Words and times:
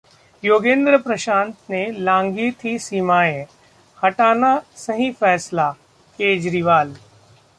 योगेंद्र-प्रशांत 0.43 1.51
ने 1.69 1.85
लांघी 1.97 2.49
थी 2.51 2.77
सीमाएं, 2.79 3.45
हटाना 4.03 4.57
सही 4.75 5.11
फैसला: 5.11 5.71
केजरीवाल 6.19 6.93